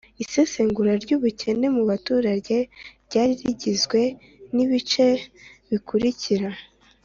[0.23, 2.55] isesengura ry'ubukene mu baturage
[3.05, 4.01] ryari rigizwe
[4.55, 5.05] n'ibice
[5.69, 6.49] bikurikira: